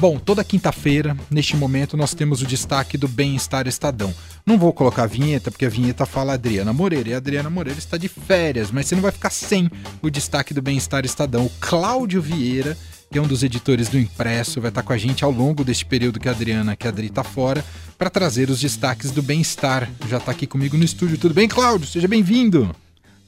Bom, 0.00 0.16
toda 0.16 0.44
quinta-feira, 0.44 1.16
neste 1.28 1.56
momento, 1.56 1.96
nós 1.96 2.14
temos 2.14 2.40
o 2.40 2.46
destaque 2.46 2.96
do 2.96 3.08
Bem-Estar 3.08 3.66
Estadão. 3.66 4.14
Não 4.46 4.56
vou 4.56 4.72
colocar 4.72 5.02
a 5.02 5.06
vinheta, 5.08 5.50
porque 5.50 5.66
a 5.66 5.68
vinheta 5.68 6.06
fala 6.06 6.34
Adriana 6.34 6.72
Moreira. 6.72 7.08
E 7.08 7.14
a 7.14 7.16
Adriana 7.16 7.50
Moreira 7.50 7.80
está 7.80 7.96
de 7.96 8.06
férias, 8.06 8.70
mas 8.70 8.86
você 8.86 8.94
não 8.94 9.02
vai 9.02 9.10
ficar 9.10 9.30
sem 9.30 9.68
o 10.00 10.08
destaque 10.08 10.54
do 10.54 10.62
Bem-Estar 10.62 11.04
Estadão. 11.04 11.46
O 11.46 11.52
Cláudio 11.58 12.22
Vieira, 12.22 12.78
que 13.10 13.18
é 13.18 13.20
um 13.20 13.26
dos 13.26 13.42
editores 13.42 13.88
do 13.88 13.98
Impresso, 13.98 14.60
vai 14.60 14.68
estar 14.68 14.84
com 14.84 14.92
a 14.92 14.96
gente 14.96 15.24
ao 15.24 15.32
longo 15.32 15.64
deste 15.64 15.84
período 15.84 16.20
que 16.20 16.28
a 16.28 16.32
Adriana, 16.32 16.76
que 16.76 16.86
a 16.86 16.90
Adri 16.90 17.08
está 17.08 17.24
fora, 17.24 17.64
para 17.98 18.08
trazer 18.08 18.50
os 18.50 18.60
destaques 18.60 19.10
do 19.10 19.20
bem-estar. 19.20 19.90
Já 20.08 20.18
está 20.18 20.30
aqui 20.30 20.46
comigo 20.46 20.76
no 20.76 20.84
estúdio. 20.84 21.18
Tudo 21.18 21.34
bem, 21.34 21.48
Cláudio? 21.48 21.88
Seja 21.88 22.06
bem-vindo. 22.06 22.72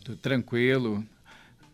Tudo 0.05 0.18
tranquilo. 0.18 1.05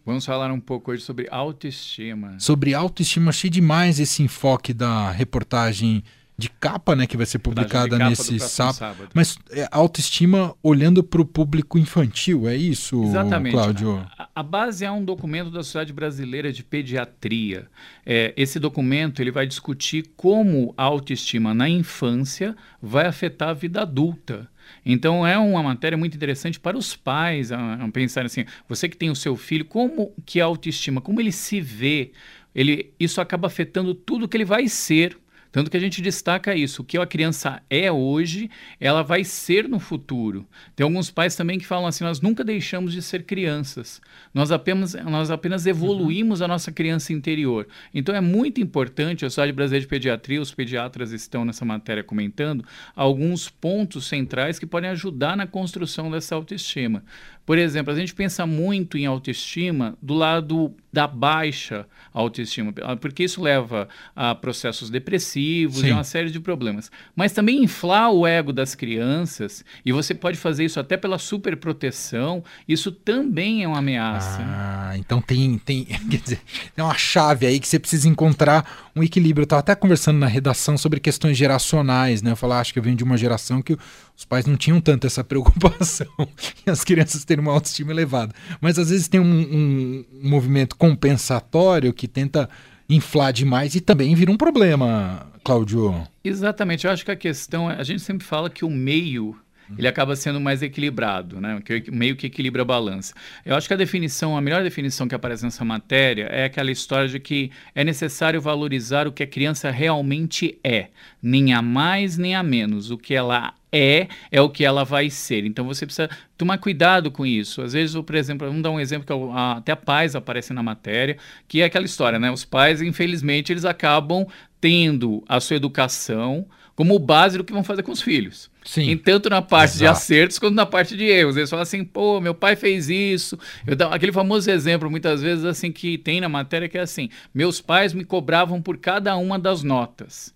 Vamos 0.07 0.25
falar 0.25 0.53
um 0.53 0.61
pouco 0.61 0.93
hoje 0.93 1.03
sobre 1.03 1.27
autoestima. 1.33 2.39
Sobre 2.39 2.73
autoestima, 2.73 3.31
achei 3.31 3.51
demais 3.51 3.99
esse 3.99 4.23
enfoque 4.23 4.73
da 4.73 5.11
reportagem 5.11 6.05
de 6.39 6.51
capa, 6.51 6.95
né, 6.95 7.07
que 7.07 7.17
vai 7.17 7.25
ser 7.25 7.39
publicada 7.39 7.99
nesse 7.99 8.39
sábado. 8.39 8.75
sábado. 8.75 9.09
Mas 9.15 9.39
é, 9.51 9.67
autoestima 9.71 10.55
olhando 10.63 11.03
para 11.03 11.23
o 11.23 11.25
público 11.25 11.79
infantil, 11.79 12.47
é 12.47 12.55
isso, 12.55 13.03
Exatamente. 13.05 13.55
Cláudio? 13.55 14.07
A, 14.19 14.29
a, 14.35 14.43
base 14.43 14.85
é 14.85 14.91
um 14.91 15.03
documento 15.03 15.51
da 15.51 15.63
Sociedade 15.63 15.95
Brasileira 15.95 16.53
de 16.53 16.63
Pediatria. 16.63 17.69
É, 18.05 18.35
esse 18.37 18.61
documento 18.61 19.23
ele 19.23 19.31
vai 19.31 19.47
discutir 19.47 20.11
como 20.15 20.75
a 20.77 20.83
autoestima 20.83 21.55
na 21.55 21.69
infância 21.71 22.55
vai 22.83 23.07
afetar 23.07 23.49
a 23.49 23.55
vida 23.55 23.81
adulta. 23.81 24.47
Então 24.85 25.27
é 25.27 25.39
uma 25.39 25.63
matéria 25.63 25.97
muito 25.97 26.17
interessante 26.17 26.61
para 26.61 26.77
os 26.77 26.95
pais 26.95 27.51
a, 27.51 27.75
a 27.75 27.89
pensar 27.89 28.27
assim, 28.27 28.45
você 28.69 28.89
que 28.91 28.97
tem 28.97 29.09
o 29.09 29.17
seu 29.17 29.37
filho, 29.37 29.65
como 29.65 30.13
que 30.27 30.39
a 30.39 30.45
autoestima, 30.45 31.01
como 31.01 31.19
ele 31.21 31.33
se 31.33 31.63
vê, 31.63 32.13
ele, 32.55 32.93
isso 33.01 33.21
acaba 33.21 33.47
afetando 33.47 33.95
tudo 33.95 34.29
que 34.29 34.37
ele 34.37 34.45
vai 34.45 34.69
ser 34.69 35.17
tanto 35.57 35.71
que 35.71 35.77
a 35.79 35.81
gente 35.81 36.03
destaca 36.03 36.55
isso. 36.55 36.83
O 36.83 36.85
que 36.85 36.99
a 36.99 37.07
criança 37.07 37.63
é 37.71 37.91
hoje, 37.91 38.51
ela 38.79 39.01
vai 39.01 39.25
ser 39.25 39.67
no 39.67 39.79
futuro. 39.79 40.47
Tem 40.75 40.85
alguns 40.85 41.11
pais 41.11 41.35
também 41.35 41.59
que 41.59 41.65
falam 41.65 41.87
assim: 41.87 42.05
nós 42.05 42.21
nunca 42.21 42.45
deixamos 42.45 42.93
de 42.93 43.01
ser 43.01 43.23
crianças. 43.23 44.03
Nós 44.35 44.53
apenas, 44.53 44.93
nós 44.93 45.31
apenas 45.31 45.65
evoluímos 45.65 46.43
a 46.43 46.47
nossa 46.47 46.71
criança 46.71 47.11
interior. 47.15 47.67
Então 47.95 48.15
é 48.15 48.21
muito 48.21 48.61
importante, 48.61 49.25
a 49.25 49.31
Sociedade 49.31 49.55
Brasileira 49.55 49.81
de 49.81 49.89
Pediatria, 49.89 50.43
os 50.43 50.53
pediatras 50.53 51.11
estão 51.13 51.43
nessa 51.43 51.65
matéria 51.65 52.05
comentando, 52.05 52.63
alguns 52.95 53.49
pontos 53.49 54.05
centrais 54.05 54.59
que 54.59 54.67
podem 54.67 54.91
ajudar 54.91 55.39
na 55.39 55.47
construção 55.47 56.11
dessa 56.11 56.35
autoestima. 56.35 57.03
Por 57.47 57.57
exemplo, 57.57 57.93
a 57.93 57.97
gente 57.97 58.13
pensa 58.13 58.45
muito 58.45 58.99
em 58.99 59.07
autoestima 59.07 59.97
do 60.03 60.15
lado 60.15 60.75
da 60.93 61.07
baixa 61.07 61.87
autoestima, 62.13 62.73
porque 63.01 63.25
isso 63.25 63.43
leva 63.43 63.87
a 64.17 64.35
processos 64.35 64.89
depressivos 64.89 65.81
Sim. 65.81 65.89
e 65.89 65.93
uma 65.93 66.05
série 66.05 66.31
de 66.31 66.41
problemas. 66.41 66.91
Mas 67.15 67.33
também 67.33 67.63
inflar 67.63 68.11
o 68.11 68.27
ego 68.27 68.51
das 68.51 68.75
crianças, 68.75 69.63
e 69.85 69.93
você 69.93 70.15
pode 70.15 70.39
fazer 70.39 70.65
isso 70.65 70.81
até 70.81 70.97
pela 70.97 71.19
superproteção, 71.19 72.43
isso 72.67 72.91
também 72.91 73.63
é 73.63 73.69
uma 73.69 73.79
ameaça. 73.79 74.39
Ah, 74.41 74.95
então 74.97 75.21
tem, 75.21 75.59
tem, 75.59 75.85
quer 76.11 76.17
dizer, 76.17 76.41
tem 76.75 76.83
uma 76.83 76.97
chave 76.97 77.47
aí 77.47 77.61
que 77.61 77.69
você 77.69 77.79
precisa 77.79 78.09
encontrar 78.09 78.91
um 78.97 79.03
equilíbrio. 79.03 79.43
Eu 79.43 79.45
estava 79.45 79.61
até 79.61 79.75
conversando 79.75 80.19
na 80.19 80.27
redação 80.27 80.79
sobre 80.79 80.99
questões 80.99 81.37
geracionais, 81.37 82.23
né? 82.23 82.33
Eu 82.33 82.37
falei, 82.37 82.57
ah, 82.57 82.61
acho 82.61 82.73
que 82.73 82.79
eu 82.79 82.83
venho 82.83 82.97
de 82.97 83.05
uma 83.05 83.19
geração 83.19 83.61
que 83.61 83.77
os 84.17 84.25
pais 84.25 84.47
não 84.47 84.57
tinham 84.57 84.81
tanto 84.81 85.07
essa 85.07 85.23
preocupação 85.23 86.07
e 86.67 86.71
as 86.71 86.83
crianças 86.83 87.25
terem 87.25 87.43
uma 87.43 87.53
autoestima 87.53 87.93
elevada. 87.93 88.35
Mas 88.61 88.79
às 88.79 88.91
vezes 88.91 89.09
tem 89.09 89.21
um, 89.21 89.25
um, 89.25 90.05
um 90.23 90.29
movimento 90.29 90.75
compensatório 90.77 91.93
que 91.93 92.09
tenta 92.09 92.49
inflar 92.89 93.33
demais 93.33 93.75
e 93.75 93.81
também 93.81 94.15
vira 94.15 94.31
um 94.31 94.37
problema, 94.37 95.27
Cláudio. 95.45 96.07
Exatamente. 96.25 96.87
Eu 96.87 96.93
acho 96.93 97.05
que 97.05 97.11
a 97.11 97.17
questão, 97.17 97.71
é, 97.71 97.79
a 97.79 97.83
gente 97.83 98.01
sempre 98.01 98.27
fala 98.27 98.49
que 98.49 98.65
o 98.65 98.71
meio 98.71 99.37
ele 99.77 99.89
acaba 99.89 100.15
sendo 100.15 100.41
mais 100.41 100.63
equilibrado, 100.63 101.41
né? 101.41 101.61
Que 101.65 101.91
meio 101.91 102.17
que 102.17 102.27
equilibra 102.27 102.63
a 102.63 102.65
balança. 102.65 103.15
Eu 103.45 103.57
acho 103.57 103.67
que 103.67 103.75
a 103.75 103.77
definição, 103.77 104.37
a 104.37 104.41
melhor 104.41 104.63
definição 104.63 105.09
que 105.09 105.15
aparece 105.15 105.45
nessa 105.45 105.65
matéria 105.65 106.25
é 106.25 106.45
aquela 106.45 106.71
história 106.71 107.09
de 107.09 107.19
que 107.19 107.51
é 107.75 107.83
necessário 107.83 108.41
valorizar 108.41 109.07
o 109.07 109.13
que 109.13 109.23
a 109.23 109.27
criança 109.27 109.71
realmente 109.71 110.59
é, 110.63 110.89
nem 111.23 111.53
a 111.53 111.63
mais 111.63 112.17
nem 112.17 112.35
a 112.35 112.43
menos. 112.43 112.91
O 112.91 112.99
que 112.99 113.15
ela 113.15 113.55
é, 113.73 114.09
é 114.31 114.41
o 114.41 114.49
que 114.49 114.65
ela 114.65 114.85
vai 114.85 115.11
ser. 115.11 115.45
Então 115.45 115.65
você 115.65 115.85
precisa 115.85 116.09
tomar 116.37 116.59
cuidado 116.59 117.11
com 117.11 117.27
isso. 117.27 117.61
Às 117.63 117.73
vezes, 117.73 117.95
por 117.95 118.15
exemplo, 118.15 118.47
vamos 118.47 118.63
dar 118.63 118.71
um 118.71 118.81
exemplo 118.81 119.07
que 119.07 119.39
até 119.39 119.73
a 119.73 119.77
pais 119.77 120.15
aparece 120.15 120.53
na 120.53 120.63
matéria, 120.63 121.17
que 121.47 121.61
é 121.61 121.65
aquela 121.65 121.85
história, 121.85 122.19
né? 122.19 122.31
Os 122.31 122.45
pais, 122.45 122.81
infelizmente, 122.81 123.53
eles 123.53 123.65
acabam 123.65 124.27
tendo 124.61 125.23
a 125.29 125.41
sua 125.41 125.57
educação 125.57 126.47
como 126.77 126.99
base 126.99 127.39
do 127.39 127.43
que 127.43 127.53
vão 127.53 127.65
fazer 127.65 127.83
com 127.83 127.91
os 127.91 128.03
filhos. 128.03 128.51
Sim. 128.63 128.91
Em 128.91 128.99
tanto 128.99 129.31
na 129.31 129.41
parte 129.41 129.77
Exato. 129.77 129.79
de 129.79 129.87
acertos 129.87 130.39
quanto 130.39 130.55
na 130.55 130.67
parte 130.67 130.97
de 130.97 131.05
erros. 131.05 131.37
Eles 131.37 131.49
falam 131.49 131.63
assim, 131.63 131.83
pô, 131.83 132.21
meu 132.21 132.35
pai 132.35 132.55
fez 132.55 132.91
isso. 132.91 133.39
Eu 133.67 133.75
dou 133.75 133.89
aquele 133.89 134.13
famoso 134.13 134.51
exemplo, 134.51 134.91
muitas 134.91 135.23
vezes, 135.23 135.45
assim, 135.45 135.73
que 135.73 135.97
tem 135.97 136.21
na 136.21 136.29
matéria, 136.29 136.69
que 136.69 136.77
é 136.77 136.83
assim: 136.83 137.09
meus 137.35 137.61
pais 137.61 137.95
me 137.95 138.05
cobravam 138.05 138.61
por 138.61 138.77
cada 138.77 139.17
uma 139.17 139.39
das 139.39 139.63
notas 139.63 140.36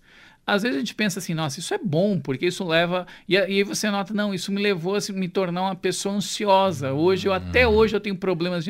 às 0.51 0.63
vezes 0.63 0.75
a 0.75 0.79
gente 0.79 0.93
pensa 0.93 1.19
assim, 1.19 1.33
nossa, 1.33 1.61
isso 1.61 1.73
é 1.73 1.77
bom, 1.77 2.19
porque 2.19 2.45
isso 2.45 2.67
leva. 2.67 3.07
E, 3.27 3.37
aí 3.37 3.63
você 3.63 3.89
nota, 3.89 4.13
não, 4.13 4.33
isso 4.33 4.51
me 4.51 4.61
levou 4.61 4.97
a 4.97 5.13
me 5.13 5.29
tornar 5.29 5.61
uma 5.61 5.75
pessoa 5.75 6.15
ansiosa. 6.15 6.91
Hoje, 6.91 7.25
eu, 7.25 7.33
até 7.33 7.65
hum. 7.65 7.71
hoje, 7.71 7.95
eu 7.95 8.01
tenho 8.01 8.17
problemas 8.17 8.65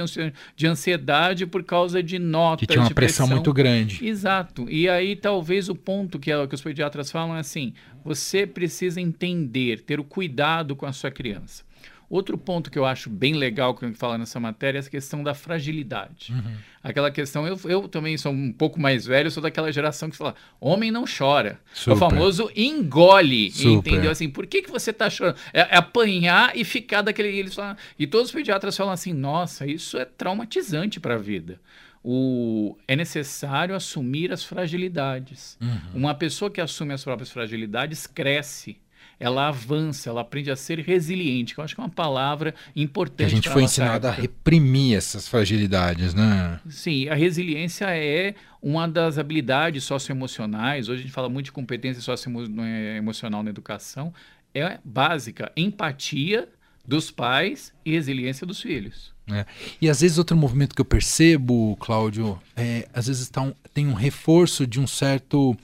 de 0.56 0.68
ansiedade 0.68 1.48
por 1.48 1.64
causa 1.64 2.04
de 2.04 2.20
notas. 2.20 2.68
Que 2.68 2.74
tinha 2.74 2.84
uma 2.84 2.92
pressão, 2.92 3.28
muito 3.28 3.52
grande. 3.52 4.06
Exato. 4.06 4.68
E 4.70 4.88
aí, 4.88 5.16
talvez 5.16 5.70
o 5.70 5.76
ponto 5.76 6.20
que, 6.20 6.32
que 6.48 6.56
os 6.56 6.62
pediatras 6.62 7.10
falam 7.10 7.36
é 7.36 7.40
assim: 7.40 7.74
você 8.06 8.46
precisa 8.46 9.02
entender, 9.02 9.82
ter 9.82 10.00
o 10.00 10.04
cuidado 10.04 10.76
com 10.76 10.86
a 10.86 10.94
sua 10.94 11.10
criança. 11.10 11.64
Outro 12.12 12.38
ponto 12.38 12.70
que 12.70 12.78
eu 12.78 12.84
acho 12.86 13.10
bem 13.10 13.36
legal 13.36 13.74
que 13.74 13.90
fala 13.94 14.18
nessa 14.18 14.38
matéria 14.38 14.80
é 14.80 14.82
a 14.82 14.84
questão 14.84 15.24
da 15.24 15.34
fragilidade. 15.34 16.34
Uhum. 16.34 16.58
Aquela 16.84 17.10
questão, 17.10 17.48
eu, 17.48 17.58
eu 17.64 17.88
também 17.88 18.18
sou 18.18 18.34
um 18.34 18.52
pouco 18.52 18.78
mais 18.78 19.06
velho, 19.06 19.32
sou 19.32 19.42
daquela 19.42 19.72
geração 19.72 20.10
que 20.10 20.18
fala, 20.18 20.36
homem 20.60 20.92
não 20.92 21.06
chora. 21.06 21.58
Super. 21.74 21.94
O 21.94 21.96
famoso 21.96 22.52
engole, 22.54 23.50
Super. 23.50 23.92
entendeu? 23.92 24.12
Assim, 24.12 24.30
por 24.30 24.46
que, 24.46 24.62
que 24.62 24.70
você 24.70 24.92
está 24.92 25.10
chorando? 25.10 25.38
É, 25.54 25.62
é, 25.62 25.78
apanhar 25.78 26.52
e 26.54 26.66
ficar 26.66 27.02
daquele... 27.02 27.30
Eles 27.30 27.56
falam, 27.56 27.78
e 27.98 28.06
todos 28.06 28.28
os 28.28 28.34
pediatras 28.34 28.76
falam 28.76 28.92
assim, 28.92 29.14
nossa, 29.14 29.66
isso 29.66 29.98
é 29.98 30.04
traumatizante 30.04 31.00
para 31.00 31.16
a 31.16 31.18
vida. 31.18 31.62
O, 32.04 32.78
é 32.90 32.96
necessário 32.98 33.74
assumir 33.74 34.34
as 34.34 34.44
fragilidades. 34.44 35.58
Uhum. 35.62 35.80
Uma 35.94 36.14
pessoa 36.14 36.52
que 36.52 36.60
assume 36.60 36.94
as 36.94 37.06
próprias 37.06 37.32
fragilidades 37.32 38.06
cresce 38.06 38.82
ela 39.22 39.50
avança, 39.50 40.10
ela 40.10 40.22
aprende 40.22 40.50
a 40.50 40.56
ser 40.56 40.80
resiliente, 40.80 41.54
que 41.54 41.60
eu 41.60 41.64
acho 41.64 41.76
que 41.76 41.80
é 41.80 41.84
uma 41.84 41.90
palavra 41.92 42.56
importante. 42.76 43.18
Que 43.18 43.24
a 43.24 43.36
gente 43.36 43.50
foi 43.50 43.62
ensinado 43.62 44.08
a 44.08 44.12
reprimir 44.12 44.98
essas 44.98 45.28
fragilidades, 45.28 46.16
né? 46.16 46.60
Sim, 46.68 47.08
a 47.08 47.14
resiliência 47.14 47.86
é 47.96 48.34
uma 48.60 48.88
das 48.88 49.20
habilidades 49.20 49.84
socioemocionais. 49.84 50.90
Hoje 50.90 51.02
a 51.02 51.04
gente 51.04 51.14
fala 51.14 51.30
muito 51.30 51.46
de 51.46 51.52
competência 51.52 52.02
socioemocional 52.02 53.44
na 53.44 53.52
educação. 53.52 54.12
É 54.56 54.80
básica, 54.84 55.52
empatia 55.56 56.50
dos 56.84 57.12
pais 57.12 57.72
e 57.86 57.92
resiliência 57.92 58.48
dos 58.48 58.60
filhos. 58.60 59.14
É. 59.32 59.46
E 59.80 59.88
às 59.88 60.02
vezes 60.02 60.18
outro 60.18 60.36
movimento 60.36 60.74
que 60.74 60.82
eu 60.82 60.86
percebo, 60.86 61.78
Cláudio, 61.80 62.42
é, 62.56 62.90
às 62.92 63.06
vezes 63.06 63.30
tá 63.30 63.44
um, 63.44 63.54
tem 63.72 63.88
um 63.88 63.94
reforço 63.94 64.66
de 64.66 64.80
um 64.80 64.88
certo 64.88 65.56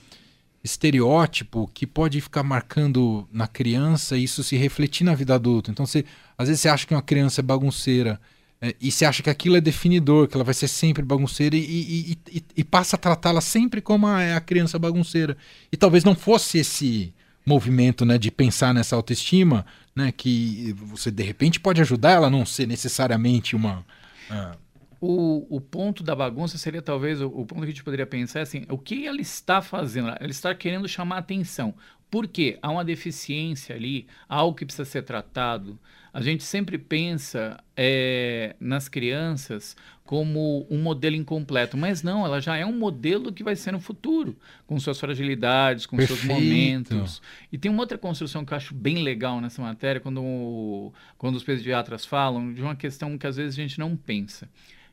estereótipo 0.62 1.70
que 1.72 1.86
pode 1.86 2.20
ficar 2.20 2.42
marcando 2.42 3.28
na 3.32 3.46
criança 3.46 4.16
e 4.16 4.24
isso 4.24 4.42
se 4.42 4.56
refletir 4.56 5.04
na 5.04 5.14
vida 5.14 5.34
adulta. 5.34 5.70
Então, 5.70 5.86
você, 5.86 6.04
às 6.36 6.48
vezes 6.48 6.60
você 6.60 6.68
acha 6.68 6.86
que 6.86 6.94
uma 6.94 7.02
criança 7.02 7.40
é 7.40 7.42
bagunceira 7.42 8.20
é, 8.60 8.74
e 8.80 8.90
você 8.90 9.04
acha 9.04 9.22
que 9.22 9.30
aquilo 9.30 9.56
é 9.56 9.60
definidor, 9.60 10.26
que 10.26 10.36
ela 10.36 10.44
vai 10.44 10.54
ser 10.54 10.68
sempre 10.68 11.02
bagunceira 11.02 11.56
e, 11.56 11.60
e, 11.60 12.18
e, 12.30 12.44
e 12.56 12.64
passa 12.64 12.96
a 12.96 12.98
tratá-la 12.98 13.40
sempre 13.40 13.80
como 13.80 14.06
a, 14.06 14.36
a 14.36 14.40
criança 14.40 14.78
bagunceira. 14.78 15.36
E 15.70 15.76
talvez 15.76 16.02
não 16.02 16.14
fosse 16.14 16.58
esse 16.58 17.14
movimento 17.46 18.04
né, 18.04 18.18
de 18.18 18.30
pensar 18.30 18.74
nessa 18.74 18.96
autoestima, 18.96 19.64
né, 19.94 20.12
que 20.12 20.74
você 20.76 21.10
de 21.10 21.22
repente 21.22 21.60
pode 21.60 21.80
ajudar 21.80 22.12
ela 22.12 22.26
a 22.26 22.30
não 22.30 22.44
ser 22.44 22.66
necessariamente 22.66 23.54
uma. 23.54 23.84
Uh, 24.30 24.67
o, 25.00 25.56
o 25.56 25.60
ponto 25.60 26.02
da 26.02 26.14
bagunça 26.14 26.58
seria 26.58 26.82
talvez 26.82 27.20
o, 27.20 27.28
o, 27.28 27.46
ponto 27.46 27.60
que 27.60 27.64
a 27.64 27.70
gente 27.70 27.84
poderia 27.84 28.06
pensar 28.06 28.40
assim: 28.40 28.64
o 28.68 28.78
que 28.78 29.06
ela 29.06 29.20
está 29.20 29.62
fazendo? 29.62 30.08
Ela 30.08 30.30
está 30.30 30.54
querendo 30.54 30.88
chamar 30.88 31.18
atenção. 31.18 31.74
Por 32.10 32.26
quê? 32.26 32.58
Há 32.62 32.70
uma 32.70 32.84
deficiência 32.84 33.76
ali, 33.76 34.06
algo 34.28 34.56
que 34.56 34.64
precisa 34.64 34.84
ser 34.84 35.02
tratado. 35.02 35.78
A 36.12 36.22
gente 36.22 36.42
sempre 36.42 36.78
pensa 36.78 37.62
é, 37.76 38.56
nas 38.58 38.88
crianças 38.88 39.76
como 40.04 40.66
um 40.70 40.78
modelo 40.80 41.14
incompleto, 41.14 41.76
mas 41.76 42.02
não, 42.02 42.24
ela 42.24 42.40
já 42.40 42.56
é 42.56 42.64
um 42.64 42.76
modelo 42.76 43.30
que 43.30 43.44
vai 43.44 43.54
ser 43.54 43.72
no 43.72 43.78
futuro, 43.78 44.34
com 44.66 44.80
suas 44.80 44.98
fragilidades, 44.98 45.84
com 45.84 45.98
Perfeito. 45.98 46.22
seus 46.22 46.28
momentos. 46.28 47.20
E 47.52 47.58
tem 47.58 47.70
uma 47.70 47.82
outra 47.82 47.98
construção 47.98 48.42
que 48.42 48.54
eu 48.54 48.56
acho 48.56 48.74
bem 48.74 49.02
legal 49.02 49.38
nessa 49.38 49.60
matéria, 49.60 50.00
quando, 50.00 50.92
quando 51.18 51.36
os 51.36 51.44
pediatras 51.44 52.06
falam 52.06 52.54
de 52.54 52.62
uma 52.62 52.74
questão 52.74 53.18
que 53.18 53.26
às 53.26 53.36
vezes 53.36 53.58
a 53.58 53.62
gente 53.62 53.78
não 53.78 53.94
pensa 53.94 54.48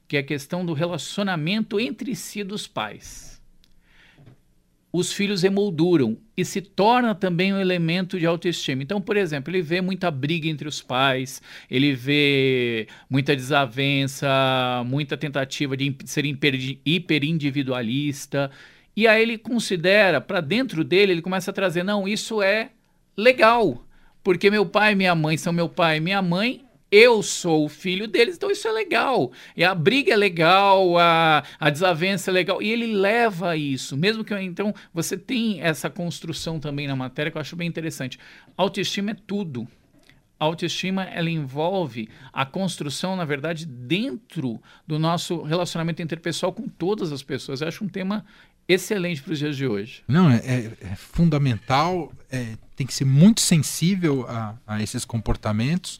que 0.07 0.17
é 0.17 0.19
a 0.19 0.23
questão 0.23 0.65
do 0.65 0.73
relacionamento 0.73 1.79
entre 1.79 2.15
si 2.15 2.44
dos 2.44 2.67
pais. 2.67 3.35
Os 4.97 5.12
filhos 5.12 5.44
emolduram 5.44 6.18
e 6.38 6.45
se 6.45 6.62
torna 6.62 7.13
também 7.13 7.53
um 7.53 7.59
elemento 7.59 8.18
de 8.18 8.25
autoestima. 8.25 8.81
Então, 8.81 9.01
por 9.01 9.18
exemplo, 9.18 9.51
ele 9.51 9.62
vê 9.62 9.81
muita 9.81 10.09
briga 10.09 10.47
entre 10.47 10.68
os 10.68 10.81
pais, 10.81 11.42
ele 11.69 11.94
vê 11.94 12.88
muita 13.09 13.36
desavença, 13.36 14.27
muita 14.86 15.18
tentativa 15.18 15.75
de 15.75 15.95
ser 16.06 16.24
hiperindividualista, 16.86 18.50
e 18.95 19.06
aí 19.07 19.21
ele 19.21 19.38
considera, 19.38 20.21
para 20.21 20.39
dentro 20.39 20.81
dele, 20.83 21.12
ele 21.12 21.21
começa 21.21 21.51
a 21.51 21.53
trazer: 21.53 21.83
não, 21.83 22.07
isso 22.07 22.41
é 22.41 22.69
legal, 23.18 23.86
porque 24.24 24.50
meu 24.50 24.65
pai 24.65 24.94
e 24.94 24.95
minha 24.95 25.13
mãe 25.13 25.36
são 25.36 25.51
meu 25.51 25.68
pai 25.68 25.98
e 25.98 26.00
minha 26.00 26.21
mãe, 26.21 26.64
eu 26.95 27.21
sou 27.21 27.65
o 27.65 27.69
filho 27.69 28.07
deles, 28.07 28.38
então 28.38 28.50
isso 28.50 28.65
é 28.65 28.71
legal. 28.71 29.30
E 29.57 29.65
a 29.65 29.75
briga 29.75 30.13
é 30.13 30.15
legal, 30.15 30.97
a, 30.97 31.44
a 31.59 31.69
desavença 31.69 32.31
é 32.31 32.33
legal. 32.33 32.62
E 32.62 32.71
ele 32.71 32.88
leva 32.88 33.57
isso, 33.57 33.97
mesmo 33.97 34.24
que. 34.24 34.33
Então, 34.39 34.74
você 34.94 35.18
tem 35.18 35.62
essa 35.62 35.89
construção 35.89 36.57
também 36.57 36.88
na 36.88 36.95
matéria 36.95 37.30
que 37.30 37.38
eu 37.38 37.42
acho 37.42 37.57
bem 37.57 37.68
interessante. 37.68 38.18
Autoestima 38.56 39.12
é 39.12 39.18
tudo. 39.27 39.68
A 40.39 40.45
autoestima 40.45 41.03
ela 41.03 41.30
envolve 41.30 42.07
a 42.31 42.45
construção, 42.45 43.18
na 43.18 43.25
verdade, 43.25 43.65
dentro 43.65 44.62
do 44.88 44.98
nosso 44.98 45.41
relacionamento 45.41 46.01
interpessoal 46.01 46.53
com 46.53 46.68
todas 46.68 47.12
as 47.12 47.21
pessoas. 47.21 47.59
Eu 47.59 47.68
acho 47.68 47.83
um 47.83 47.89
tema 47.89 48.25
excelente 48.69 49.21
para 49.21 49.33
os 49.33 49.39
dias 49.39 49.57
de 49.57 49.68
hoje. 49.68 50.01
Não, 50.07 50.30
é, 50.30 50.38
é, 50.38 50.71
é 50.81 50.95
fundamental, 50.95 52.12
é, 52.31 52.57
tem 52.75 52.88
que 52.88 52.94
ser 52.94 53.06
muito 53.06 53.41
sensível 53.41 54.25
a, 54.30 54.56
a 54.65 54.81
esses 54.81 55.03
comportamentos 55.03 56.00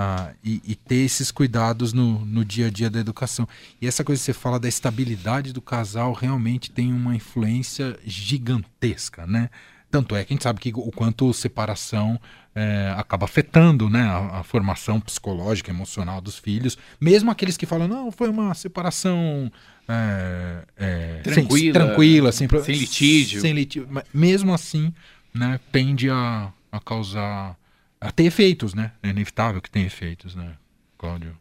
uh, 0.00 0.34
e, 0.42 0.62
e, 0.64 0.74
ter 0.74 0.96
esses 0.96 1.30
cuidados 1.30 1.92
no, 1.92 2.24
no 2.24 2.44
dia 2.44 2.68
a 2.68 2.70
dia 2.70 2.88
da 2.88 2.98
educação. 2.98 3.46
E 3.80 3.86
essa 3.86 4.02
coisa 4.02 4.20
que 4.20 4.24
você 4.24 4.32
fala 4.32 4.58
da 4.58 4.68
estabilidade 4.68 5.52
do 5.52 5.60
casal 5.60 6.12
realmente 6.12 6.70
tem 6.70 6.92
uma 6.92 7.14
influência 7.14 7.98
gigantesca, 8.04 9.26
né? 9.26 9.50
Tanto 9.90 10.14
é 10.14 10.24
que 10.24 10.32
a 10.32 10.34
gente 10.34 10.44
sabe 10.44 10.60
que 10.60 10.72
o 10.72 10.92
quanto 10.92 11.32
separação 11.34 12.18
é, 12.54 12.94
acaba 12.96 13.24
afetando 13.24 13.90
né, 13.90 14.02
a, 14.02 14.38
a, 14.38 14.42
formação 14.44 15.00
psicológica, 15.00 15.70
emocional 15.70 16.20
dos 16.20 16.38
filhos, 16.38 16.78
mesmo 17.00 17.28
aqueles 17.28 17.56
que 17.56 17.66
falam, 17.66 17.88
não, 17.88 18.12
foi 18.12 18.28
uma 18.28 18.54
separação 18.54 19.50
é, 19.88 20.62
é, 20.76 21.20
tranquila, 21.24 21.50
sem, 21.50 21.72
tranquila 21.72 22.32
sem, 22.32 22.48
sem 22.62 22.76
litígio. 22.76 23.40
Sem 23.40 23.52
litígio. 23.52 23.88
Mesmo 24.14 24.54
assim, 24.54 24.94
né, 25.34 25.58
tende 25.72 26.08
a, 26.08 26.52
a 26.70 26.78
causar 26.78 27.56
a 28.00 28.10
ter 28.10 28.24
efeitos, 28.24 28.74
né? 28.74 28.92
É 29.02 29.08
inevitável 29.08 29.60
que 29.60 29.70
tenha 29.70 29.86
efeitos, 29.86 30.34
né, 30.34 30.56
Cláudio? 30.96 31.36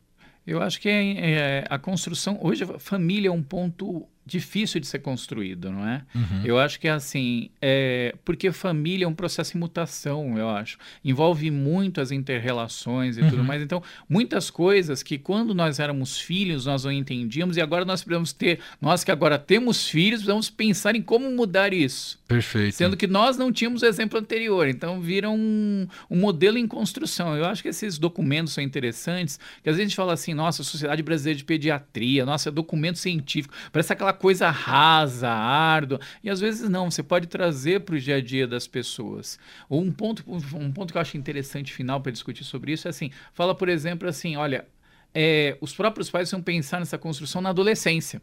Eu 0.46 0.62
acho 0.62 0.82
que 0.82 0.90
é, 0.90 1.32
é, 1.32 1.66
a 1.70 1.78
construção. 1.78 2.40
Hoje, 2.42 2.64
a 2.64 2.80
família 2.80 3.30
é 3.30 3.32
um 3.32 3.44
ponto 3.44 4.08
difícil 4.26 4.80
de 4.80 4.88
ser 4.88 5.00
construído, 5.00 5.72
não 5.72 5.88
é? 5.88 6.04
Uhum. 6.14 6.42
Eu 6.46 6.60
acho 6.60 6.80
que 6.80 6.88
é 6.88 6.92
assim, 6.92 7.50
é, 7.62 8.14
porque 8.24 8.52
família 8.52 9.06
é 9.06 9.08
um 9.08 9.14
processo 9.14 9.58
em 9.58 9.60
mutação, 9.60 10.38
eu 10.38 10.50
acho. 10.50 10.78
Envolve 11.04 11.50
muito 11.50 12.00
as 12.00 12.12
interrelações 12.12 13.18
e 13.18 13.22
uhum. 13.22 13.30
tudo 13.30 13.44
mais. 13.44 13.62
Então, 13.62 13.82
muitas 14.08 14.50
coisas 14.50 15.02
que 15.02 15.18
quando 15.18 15.54
nós 15.56 15.80
éramos 15.80 16.20
filhos 16.20 16.66
nós 16.66 16.84
não 16.84 16.92
entendíamos 16.92 17.58
e 17.58 17.62
agora 17.62 17.84
nós 17.86 18.04
precisamos 18.04 18.32
ter, 18.32 18.60
nós 18.80 19.04
que 19.04 19.12
agora 19.12 19.40
temos 19.40 19.88
filhos, 19.88 20.20
precisamos 20.20 20.50
pensar 20.50 20.96
em 20.96 21.02
como 21.02 21.30
mudar 21.32 21.74
isso. 21.74 22.20
Perfeito. 22.28 22.76
Sendo 22.76 22.96
que 22.96 23.08
nós 23.08 23.38
não 23.38 23.52
tínhamos 23.52 23.82
o 23.82 23.86
exemplo 23.86 24.20
anterior, 24.20 24.68
então 24.68 25.02
vira 25.02 25.30
um, 25.30 25.88
um 26.10 26.16
modelo 26.16 26.58
em 26.60 26.68
construção. 26.68 27.36
Eu 27.36 27.46
acho 27.46 27.64
que 27.64 27.70
esses 27.70 27.98
documentos 27.98 28.54
são 28.54 28.64
interessantes, 28.64 29.40
que 29.64 29.70
às 29.70 29.76
vezes 29.76 29.80
a 29.80 29.90
gente 29.90 29.96
fala 29.96 30.14
assim, 30.14 30.36
nossa, 30.36 30.64
Sociedade 30.64 31.02
Brasileira 31.02 31.38
de 31.38 31.44
Pediatria, 31.44 32.26
nossa, 32.26 32.50
é 32.50 32.52
documento 32.52 33.00
científico, 33.00 33.54
parece 33.72 33.92
aquela 33.92 34.09
coisa 34.14 34.50
rasa, 34.50 35.30
árdua. 35.30 36.00
E 36.24 36.30
às 36.30 36.40
vezes 36.40 36.70
não, 36.70 36.90
você 36.90 37.04
pode 37.04 37.28
trazer 37.28 37.82
para 37.82 37.96
o 37.96 38.00
dia 38.00 38.16
a 38.16 38.22
dia 38.22 38.48
das 38.48 38.68
pessoas. 38.68 39.40
Um 39.70 39.92
ponto, 39.92 40.24
um 40.28 40.72
ponto 40.72 40.92
que 40.92 40.98
eu 40.98 41.02
acho 41.02 41.18
interessante 41.18 41.74
final 41.74 42.02
para 42.02 42.12
discutir 42.12 42.44
sobre 42.44 42.72
isso 42.72 42.88
é 42.88 42.90
assim: 42.90 43.12
fala, 43.34 43.56
por 43.56 43.70
exemplo, 43.70 44.08
assim, 44.08 44.36
olha, 44.36 44.68
é, 45.14 45.58
os 45.62 45.74
próprios 45.74 46.10
pais 46.10 46.32
vão 46.32 46.42
pensar 46.42 46.80
nessa 46.80 46.98
construção 46.98 47.42
na 47.42 47.50
adolescência. 47.50 48.22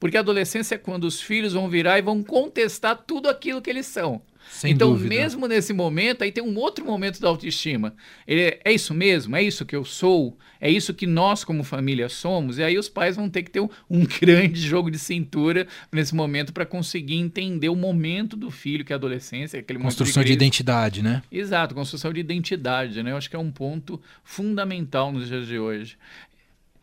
Porque 0.00 0.16
a 0.16 0.20
adolescência 0.20 0.76
é 0.76 0.78
quando 0.78 1.04
os 1.04 1.20
filhos 1.20 1.54
vão 1.54 1.68
virar 1.68 1.98
e 1.98 2.02
vão 2.02 2.22
contestar 2.22 2.96
tudo 3.06 3.28
aquilo 3.28 3.60
que 3.60 3.68
eles 3.68 3.86
são. 3.86 4.22
Sem 4.50 4.72
então, 4.72 4.92
dúvida. 4.92 5.14
mesmo 5.14 5.46
nesse 5.46 5.72
momento, 5.72 6.22
aí 6.22 6.32
tem 6.32 6.42
um 6.42 6.56
outro 6.56 6.84
momento 6.84 7.20
da 7.20 7.28
autoestima. 7.28 7.94
Ele, 8.26 8.58
é 8.64 8.72
isso 8.72 8.94
mesmo? 8.94 9.36
É 9.36 9.42
isso 9.42 9.64
que 9.64 9.76
eu 9.76 9.84
sou? 9.84 10.36
É 10.60 10.70
isso 10.70 10.92
que 10.92 11.06
nós, 11.06 11.44
como 11.44 11.62
família, 11.62 12.08
somos? 12.08 12.58
E 12.58 12.64
aí 12.64 12.78
os 12.78 12.88
pais 12.88 13.16
vão 13.16 13.28
ter 13.28 13.42
que 13.42 13.50
ter 13.50 13.60
um, 13.60 13.68
um 13.88 14.04
grande 14.04 14.60
jogo 14.60 14.90
de 14.90 14.98
cintura 14.98 15.66
nesse 15.92 16.14
momento 16.14 16.52
para 16.52 16.66
conseguir 16.66 17.16
entender 17.16 17.68
o 17.68 17.76
momento 17.76 18.36
do 18.36 18.50
filho, 18.50 18.84
que 18.84 18.92
é 18.92 18.94
a 18.94 18.98
adolescência, 18.98 19.60
aquele 19.60 19.78
Construção 19.78 20.22
de, 20.22 20.28
de, 20.28 20.32
identidade, 20.32 21.02
né? 21.02 21.22
Exato, 21.30 21.74
construção 21.74 22.12
de 22.12 22.20
identidade, 22.20 23.02
né? 23.02 23.12
Eu 23.12 23.16
acho 23.16 23.30
que 23.30 23.36
é 23.36 23.38
um 23.38 23.50
ponto 23.50 24.00
fundamental 24.24 25.12
nos 25.12 25.28
dias 25.28 25.46
de 25.46 25.58
hoje. 25.58 25.96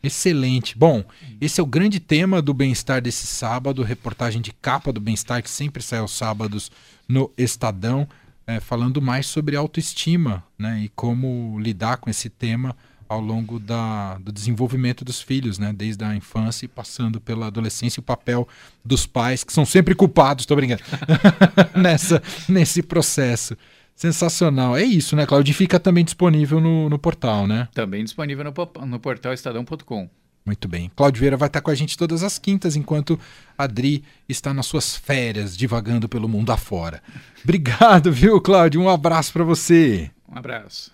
Excelente. 0.06 0.78
Bom, 0.78 1.02
esse 1.40 1.60
é 1.60 1.62
o 1.62 1.66
grande 1.66 1.98
tema 1.98 2.40
do 2.40 2.54
bem-estar 2.54 3.02
desse 3.02 3.26
sábado, 3.26 3.82
reportagem 3.82 4.40
de 4.40 4.52
capa 4.52 4.92
do 4.92 5.00
bem-estar 5.00 5.42
que 5.42 5.50
sempre 5.50 5.82
sai 5.82 5.98
aos 5.98 6.12
sábados 6.12 6.70
no 7.08 7.28
Estadão, 7.36 8.06
é, 8.46 8.60
falando 8.60 9.02
mais 9.02 9.26
sobre 9.26 9.56
autoestima 9.56 10.44
né, 10.56 10.82
e 10.84 10.88
como 10.90 11.58
lidar 11.58 11.96
com 11.96 12.08
esse 12.08 12.30
tema 12.30 12.76
ao 13.08 13.20
longo 13.20 13.58
da, 13.58 14.16
do 14.18 14.30
desenvolvimento 14.30 15.04
dos 15.04 15.20
filhos, 15.20 15.58
né, 15.58 15.72
desde 15.72 16.04
a 16.04 16.14
infância 16.14 16.66
e 16.66 16.68
passando 16.68 17.20
pela 17.20 17.48
adolescência, 17.48 17.98
o 17.98 18.02
papel 18.02 18.46
dos 18.84 19.06
pais, 19.06 19.42
que 19.42 19.52
são 19.52 19.66
sempre 19.66 19.92
culpados, 19.92 20.42
estou 20.42 20.56
brincando, 20.56 20.82
nessa, 21.74 22.22
nesse 22.48 22.80
processo. 22.80 23.56
Sensacional. 23.96 24.76
É 24.76 24.84
isso, 24.84 25.16
né, 25.16 25.24
Claudio? 25.24 25.54
Fica 25.54 25.80
também 25.80 26.04
disponível 26.04 26.60
no, 26.60 26.90
no 26.90 26.98
portal, 26.98 27.46
né? 27.46 27.66
Também 27.72 28.04
disponível 28.04 28.44
no, 28.44 28.86
no 28.86 29.00
portal 29.00 29.32
estadão.com. 29.32 30.08
Muito 30.44 30.68
bem. 30.68 30.92
Cláudio 30.94 31.20
Vieira 31.20 31.36
vai 31.36 31.48
estar 31.48 31.60
com 31.60 31.70
a 31.72 31.74
gente 31.74 31.98
todas 31.98 32.22
as 32.22 32.38
quintas, 32.38 32.76
enquanto 32.76 33.18
Adri 33.58 34.04
está 34.28 34.54
nas 34.54 34.66
suas 34.66 34.94
férias, 34.94 35.56
divagando 35.56 36.08
pelo 36.08 36.28
mundo 36.28 36.52
afora. 36.52 37.02
Obrigado, 37.42 38.12
viu, 38.12 38.40
Cláudio? 38.40 38.80
Um 38.80 38.88
abraço 38.88 39.32
para 39.32 39.42
você. 39.42 40.08
Um 40.28 40.38
abraço. 40.38 40.92